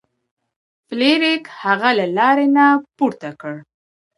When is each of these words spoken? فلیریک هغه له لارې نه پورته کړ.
فلیریک 0.87 1.43
هغه 1.61 1.89
له 1.99 2.05
لارې 2.17 2.45
نه 2.55 2.65
پورته 2.97 3.29
کړ. 3.41 3.55